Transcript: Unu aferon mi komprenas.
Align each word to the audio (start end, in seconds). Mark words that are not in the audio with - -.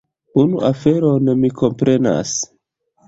Unu 0.43 0.61
aferon 0.69 1.29
mi 1.41 1.53
komprenas. 1.63 2.35